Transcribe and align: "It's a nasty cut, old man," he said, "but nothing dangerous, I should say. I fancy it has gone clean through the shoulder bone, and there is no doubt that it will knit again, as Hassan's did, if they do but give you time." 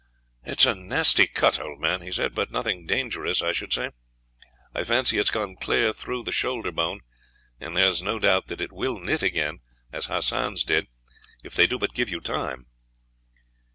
"It's 0.43 0.65
a 0.65 0.73
nasty 0.73 1.27
cut, 1.27 1.59
old 1.59 1.79
man," 1.79 2.01
he 2.01 2.11
said, 2.11 2.33
"but 2.33 2.49
nothing 2.49 2.87
dangerous, 2.87 3.43
I 3.43 3.51
should 3.51 3.71
say. 3.71 3.91
I 4.73 4.83
fancy 4.83 5.17
it 5.17 5.29
has 5.29 5.29
gone 5.29 5.55
clean 5.57 5.93
through 5.93 6.23
the 6.23 6.31
shoulder 6.31 6.71
bone, 6.71 7.01
and 7.59 7.77
there 7.77 7.85
is 7.85 8.01
no 8.01 8.17
doubt 8.17 8.47
that 8.47 8.61
it 8.61 8.71
will 8.71 8.99
knit 8.99 9.21
again, 9.21 9.59
as 9.93 10.05
Hassan's 10.07 10.63
did, 10.63 10.87
if 11.43 11.53
they 11.53 11.67
do 11.67 11.77
but 11.77 11.93
give 11.93 12.09
you 12.09 12.19
time." 12.19 12.65